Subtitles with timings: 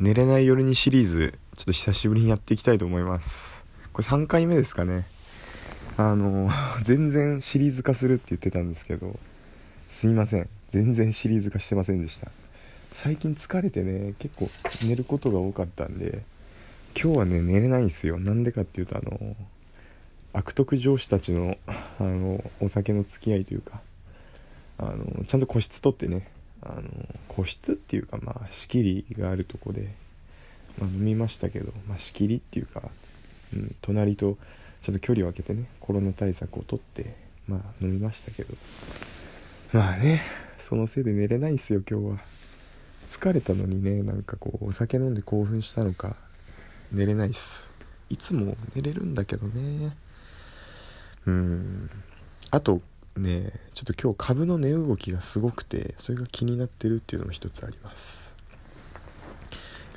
[0.00, 3.64] 寝れない夜にシリーズちょっと久しぶりにやっていきたいと思います。
[3.92, 5.06] これ3回目ですかね。
[5.96, 6.50] あの
[6.82, 9.16] 全然シリーズ化するって言ってたんですけど
[9.88, 10.48] すいません。
[10.72, 12.32] 全然シリーズ化してませんでした。
[12.90, 14.50] 最近疲れてね結構
[14.88, 16.24] 寝ることが多かったんで
[17.00, 18.18] 今日はね寝れないんですよ。
[18.18, 19.36] なんでかっていうとあの
[20.32, 23.80] 悪徳上司たちのあのお酒の付き合いというか
[24.78, 26.28] あのちゃんと個室取ってね
[26.64, 26.82] あの
[27.28, 29.88] 個室っていうかまあ仕切りがあるとこで、
[30.78, 32.82] まあ、飲みましたけど、まあ、仕切りっていうか、
[33.54, 34.36] うん、隣と
[34.82, 37.14] ちゃんと距離を空けてねコロナ対策をとって
[37.46, 38.54] まあ飲みましたけど。
[39.72, 40.22] まあね
[40.58, 42.18] そのせいで寝れないんすよ今日は。
[43.08, 46.16] 疲れたのにねなんかこうお酒飲んで興奮したのか
[46.92, 47.66] 寝れないっす。
[48.08, 49.96] いつも寝れるんだけどね。
[51.26, 51.90] うん。
[52.50, 52.80] あと
[53.16, 58.34] ねちょっと今日株の値動きがすごくてそれが気になってるっていうのも一つあります。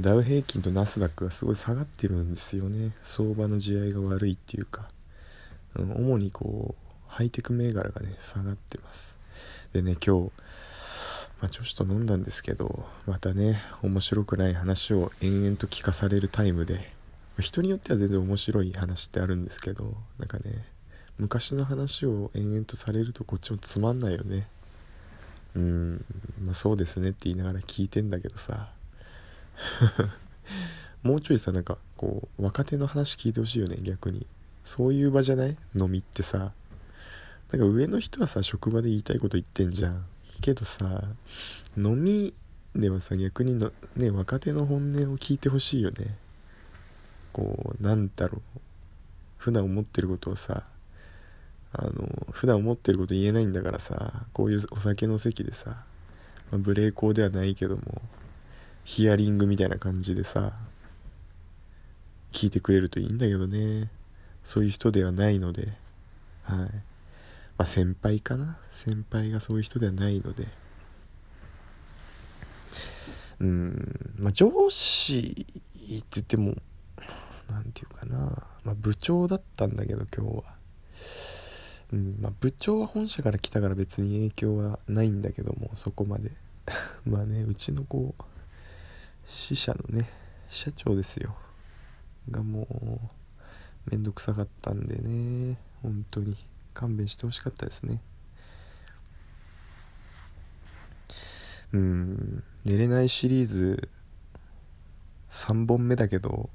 [0.00, 2.92] ダウ平均とナスダックがすごい下がってるんですよね。
[3.02, 4.88] 相場の地合いが悪いっていうか、
[5.74, 9.18] うん、主にこうハイテク銘柄がね下がってます。
[9.74, 10.32] でね今日、
[11.40, 16.90] まあ、女子と飲んだんですけどまたね面白くない話を延々と聞かされるタイムで
[17.38, 20.64] 人によっては全然面白い話ってあるんですけどなんかね
[21.18, 24.48] 昔の話を延々とされるとこっちもつまんないよね。
[25.54, 26.04] うん
[26.44, 28.70] まあそうですねって言いながら聞いてんだけどさ。
[31.02, 34.26] もうちょいさなんかこう若手の話聞いてほしいよね逆に。
[34.64, 35.56] そういう場じゃない？
[35.74, 36.52] 飲みってさ。
[37.50, 40.04] なんか上の人はさ職場で言いたいこと言ってんじゃん。
[40.40, 41.04] けどさ
[41.76, 42.32] 飲み
[42.74, 46.16] ではさ逆にのね若手の本音を聞いてほしいよね。
[47.32, 48.60] こうなんだろう。
[49.36, 50.62] 普段思ってることをさ
[51.74, 55.70] あの普段思ってること言えないんだからさこういうお酒の席でさ、
[56.50, 58.02] まあ、ブレーコーではないけども
[58.84, 60.52] ヒアリングみたいな感じでさ
[62.32, 63.90] 聞いてくれるといいんだけどね。
[64.42, 65.68] そういう人ではないので。
[66.44, 66.58] はい。
[66.58, 66.70] ま
[67.58, 68.58] あ先輩かな？
[68.70, 70.48] 先輩がそういう人ではないので。
[73.38, 74.14] うん。
[74.18, 75.60] まあ上司って
[75.90, 76.56] 言っても
[77.50, 78.18] 何て言うかな、
[78.64, 80.44] まあ、部長だったんだけど今日は。
[81.92, 86.32] うんまあ、部長は本社から来たから別に影響はないんだけどもそこまで。
[87.04, 88.22] まあねうちのこう
[89.26, 90.08] 支社のね
[90.48, 91.36] 社長ですよ。
[92.30, 92.66] がも
[93.86, 96.36] うめんどくさかったんでね本当に
[96.72, 98.00] 勘弁してほしかったですね。
[101.72, 103.88] うん寝れないシリーズ
[105.30, 106.48] 3本目だけど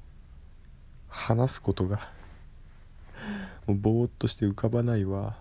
[1.09, 2.09] 話すことが
[3.67, 5.37] もうぼーっとして浮かばないわ。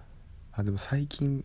[0.52, 1.44] あでも最近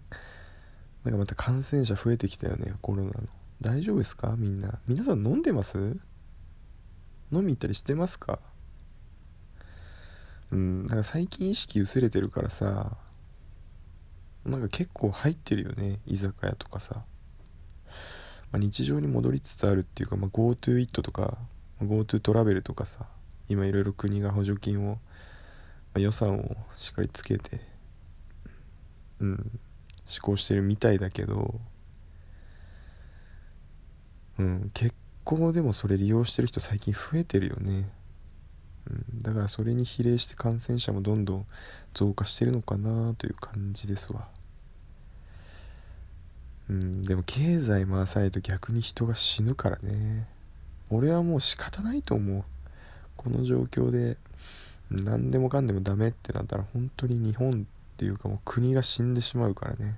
[1.06, 3.14] なんかまた感染者増えてきたよねコロナの。
[3.62, 4.36] 大丈夫ですか？
[4.38, 4.80] みんな。
[4.88, 5.78] 皆さん飲んでます？
[7.32, 8.40] 飲み行ったりしてますか？
[10.52, 12.98] うんなんか最近意識薄れてるからさ
[14.44, 17.04] なんか結構入ってるよね居酒屋とかさ、
[18.52, 21.38] まあ、日常に戻りつつあるっていうか、まあ、GoTo イットとか
[21.82, 23.06] GoTo トラベルとかさ
[23.48, 24.98] 今いろいろ国が補助金を、
[25.96, 27.62] 予算をしっかりつけて
[29.20, 29.60] うん
[30.06, 31.60] 施行してるみたいだけど
[34.40, 37.90] うん結構でもそれ利用してる人最近増えてるよね、
[38.90, 41.46] うん、だからそれに比例して感染者もどんどん
[41.94, 44.28] 増加してるのかなという感じですわ。
[46.70, 50.28] うんでも経済回さないと逆に人が死ぬからね。
[50.90, 52.44] 俺はもう仕方ないと思う。
[53.18, 54.18] この状況で
[54.92, 59.98] 何でもかんでもダメってなったら本当に日本っていうかもう国が死んでしまうからね。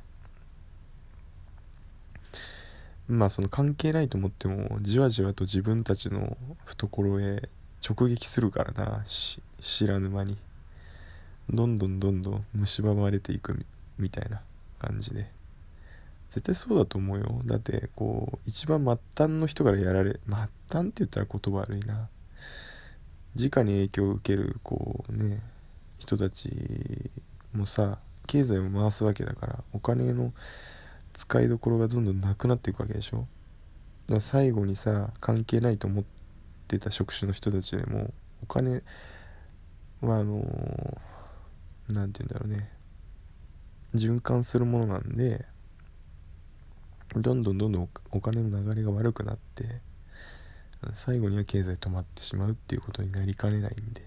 [3.08, 7.50] まあその関係ないと思ってもじわじわと自分たちの懐へ
[7.88, 9.04] 直撃するからな。
[9.62, 10.38] 知らぬ間に。
[11.50, 13.66] どんどんどんどん蝕まれていく
[13.98, 14.42] みたいな
[14.80, 15.30] 感じで。
[16.30, 17.42] 絶対そうだと思うよ。
[17.46, 20.50] だってこう一番末端の人からやられ末端っ
[20.90, 22.10] て言ったら言葉悪いな。
[23.36, 25.42] 直に影響を受けるこうね
[25.98, 26.52] 人たち
[27.54, 30.34] もさ経済を回すわけだからお金の
[31.14, 33.18] 使いどころがどんどんなくなっていくわけでしょ。
[33.18, 33.28] だか
[34.16, 36.04] ら最後にさ関係ないと思っ
[36.68, 38.82] てた職種の人たちでもお金
[40.02, 41.00] はあの
[41.88, 42.70] 何て言うんだろうね。
[43.96, 45.46] 循環するものなんで
[47.16, 49.82] どんどんどんどんお金の流れが悪くなって
[50.94, 54.06] 最後には経済止まってしまうっていうことになりかねないんで、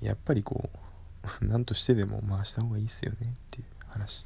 [0.00, 0.78] うん、やっぱりこう
[1.44, 4.24] 何としてでも回した方がいいっすよねっていう話。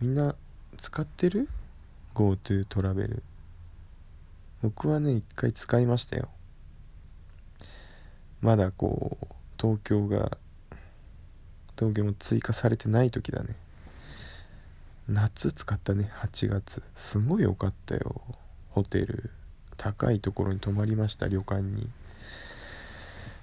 [0.00, 0.34] みんな
[0.76, 1.48] 使ってる
[2.14, 3.22] ?GoTo トラベル。
[4.62, 6.28] 僕はね一回使いましたよ。
[8.40, 9.26] まだこう
[9.60, 10.38] 東京が
[11.76, 13.56] 東京も追加されてない時だね。
[15.08, 16.82] 夏使ったね8月。
[16.94, 18.22] すごい良かったよ。
[18.70, 19.30] ホテル
[19.76, 21.88] 高いところに泊まりました旅館に。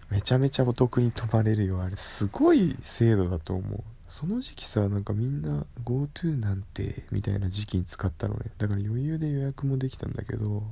[0.09, 1.95] めちゃめちゃお得に泊まれるよあれ。
[1.97, 3.83] すごい制度だと思う。
[4.07, 8.51] その時期さなんかみんな GoTo なんてみたいな時期に使ったのね。
[8.57, 10.63] だから余裕で予約もできたんだけど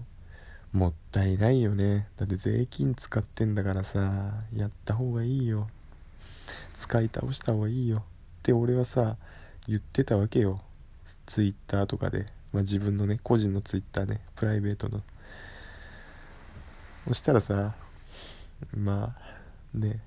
[0.71, 2.07] もったいないよね。
[2.15, 5.67] だって税金使ってんだからさやった方がいいよ。
[6.73, 7.97] 使い倒した方がいいよ。
[7.97, 8.01] っ
[8.43, 9.17] て俺はさ
[9.67, 10.61] 言ってたわけよ。
[11.25, 15.01] Twitter とかで、まあ、自分のね個人の Twitter ねプライベートの。
[17.05, 17.75] そしたらさ
[18.73, 19.13] ま
[19.73, 19.99] あね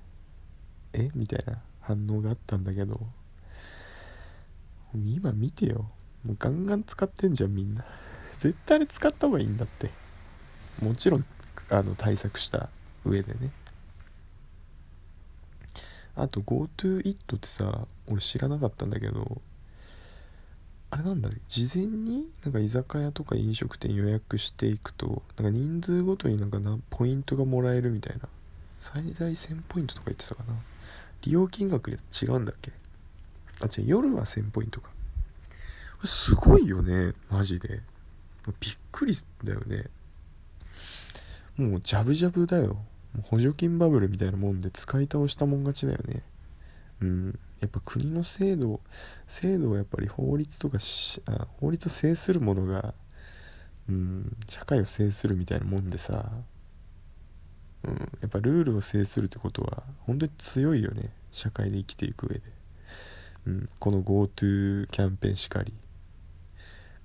[0.93, 1.11] え？
[1.13, 2.99] みたいな反応があったんだけど
[4.95, 5.91] 今見てよ。
[6.25, 7.85] もうガンガン使ってんじゃんみんな。
[8.39, 9.91] 絶対あれ使った方がいいんだって。
[10.83, 11.25] もちろん
[11.69, 12.69] あの対策した
[13.05, 13.51] 上でね。
[16.15, 19.39] あと GoToIt ってさ俺知らなかったんだけど
[20.91, 21.37] あれなんだね。
[21.47, 28.27] 事前になんか居酒屋とか飲食店予約していくとなんか人数ごとになんかなポイントがもらえるみたいな。
[28.79, 30.53] 最大1000ポイントとか言ってたかな。
[31.21, 32.71] 利用金額で違うんだっけ？
[33.61, 34.89] あ違う夜は1000ポイントか。
[36.05, 37.13] すごいよね。
[37.29, 37.81] マジで。
[38.59, 39.85] びっくりだよね。
[41.57, 42.77] もうジャブジャブだよ。
[43.23, 46.23] 補助金バブルみたいなもんで使い倒したもん勝ちだよね。
[47.01, 47.39] うん。
[47.59, 48.79] やっぱ国の制度
[49.27, 50.77] 制度はやっぱり法律とか
[51.27, 52.93] あ法律を制するものが
[53.89, 56.31] うん社会を制するみたいなもんでさ
[57.83, 62.41] うんやっぱルールを制するってことは本当に強いよね社会で生きていく上で、
[63.47, 65.73] うん、この GoTo キャンペーンしかり。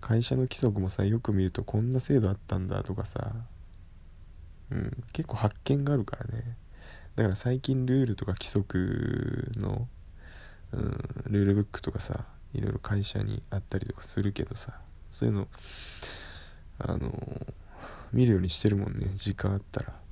[0.00, 3.32] 会社の規則もさよく見るとこんな制度あったんだとかさ
[4.70, 6.56] うん、結構発見があるからね。
[7.16, 9.88] だから最近ルールとか規則の、
[10.72, 12.24] うん、ルールブックとかさ
[12.54, 14.72] いろいろ会社にあったりとかするけどさ
[15.10, 15.48] そういうの
[16.78, 17.46] あの
[18.12, 20.04] 見るようにしてるもんね時間あったら。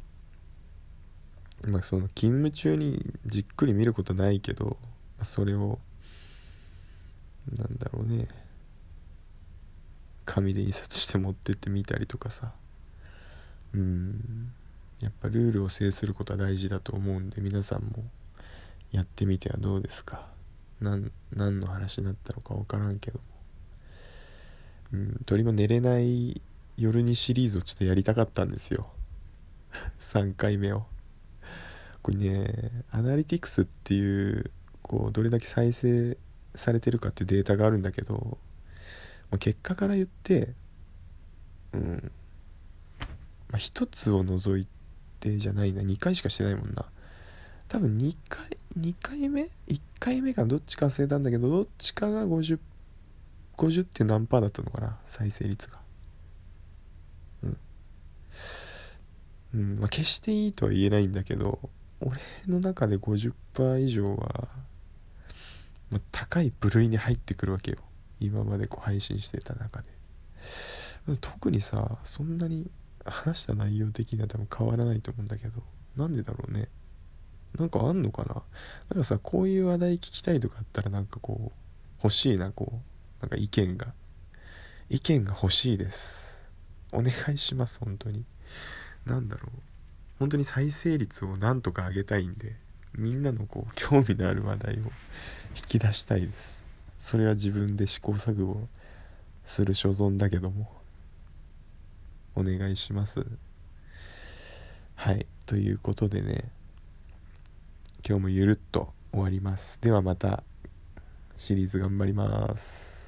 [1.69, 4.77] まあその勤務中にじっくり見ることないけど、
[5.23, 5.79] それを
[7.57, 8.27] なんだろうね。
[10.25, 12.53] 紙で印刷して持ってってみたりとかさ。
[13.75, 14.53] うん。
[15.03, 18.05] やっぱルールを制することは大事だと思うんで皆さんも
[18.93, 20.29] やってみてはどうですか？
[20.81, 23.21] 何何の話になったのか分からんけど
[24.93, 26.41] うん鳥も寝れない
[26.77, 28.91] 夜にシリーズをちょっとやりたかったんですよ。
[30.01, 30.87] 3回目を。
[32.03, 34.51] これねアナリティクスっていう
[34.83, 36.17] こうどれだけ再生
[36.55, 38.39] されてるかっていうデータがあるんだけど
[39.39, 40.55] 結果から言って
[41.73, 42.13] うん
[43.51, 44.71] まあ、1つを除いて
[45.31, 45.83] じゃないな。
[45.83, 46.85] 2回しかしてないもんな。
[47.69, 52.59] 多分2回2回目？1回目がどっちか忘れたんだけどどっちかが 50,
[53.57, 53.83] 50.
[53.83, 54.99] って何パーだったのかな？
[55.07, 55.79] 再生率が。
[57.45, 57.57] うん。
[59.55, 59.79] うん。
[59.79, 61.59] まあ決していいとは言えないんだけど
[62.01, 64.49] 俺の中で50%以上は、
[65.91, 67.79] ま、高い部類に入ってくるわけよ。
[68.21, 69.89] 今までこう配信してた中で。
[71.21, 72.71] 特にさそんなに
[73.05, 75.63] 話した内容的には多分変わらないと思うんだけど。
[75.97, 76.69] なんでだろうね。
[77.59, 78.43] なんかあんのかな。
[78.91, 81.59] なんかさこういう話題聞きたいとかあったらなんかこう
[82.03, 82.81] 欲しいなこ
[83.21, 83.23] う。
[83.23, 83.93] なんか意見が。
[84.89, 86.41] 意見が欲しいです。
[86.93, 88.25] お願いします本当に。
[89.07, 89.51] 何だろう。
[90.19, 92.55] 本当に再生率をなんとか上げたいんで
[92.95, 94.77] みんなのこう興味のある話題を
[95.57, 96.65] 引き出したいです。
[96.99, 98.69] それは自分で試行錯誤
[99.45, 100.82] する所存だけども。
[102.35, 103.27] お願いします。
[104.95, 105.27] はい。
[105.47, 106.51] ということでね
[108.09, 109.81] 今日もゆるっと終わります。
[109.81, 110.43] ではまた
[111.37, 113.02] シリーズ頑張ります。